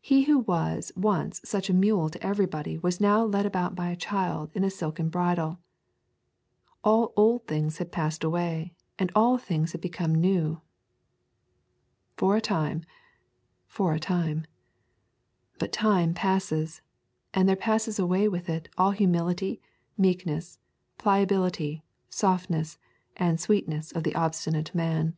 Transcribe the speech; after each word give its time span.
He 0.00 0.22
who 0.22 0.38
was 0.38 0.92
once 0.96 1.42
such 1.44 1.68
a 1.68 1.74
mule 1.74 2.08
to 2.08 2.26
everybody 2.26 2.78
was 2.78 3.02
now 3.02 3.22
led 3.22 3.44
about 3.44 3.74
by 3.74 3.90
a 3.90 3.96
child 3.96 4.50
in 4.54 4.64
a 4.64 4.70
silken 4.70 5.10
bridle. 5.10 5.58
All 6.82 7.12
old 7.18 7.46
things 7.46 7.76
had 7.76 7.92
passed 7.92 8.24
away, 8.24 8.72
and 8.98 9.12
all 9.14 9.36
things 9.36 9.72
had 9.72 9.82
become 9.82 10.14
new. 10.14 10.62
For 12.16 12.34
a 12.34 12.40
time; 12.40 12.86
for 13.66 13.92
a 13.92 14.00
time. 14.00 14.46
But 15.58 15.70
time 15.70 16.14
passes, 16.14 16.80
and 17.34 17.46
there 17.46 17.54
passes 17.54 17.98
away 17.98 18.28
with 18.28 18.48
it 18.48 18.70
all 18.78 18.92
the 18.92 18.96
humility, 18.96 19.60
meekness, 19.98 20.60
pliability, 20.96 21.84
softness, 22.08 22.78
and 23.18 23.38
sweetness 23.38 23.92
of 23.92 24.02
the 24.02 24.14
obstinate 24.14 24.74
man. 24.74 25.14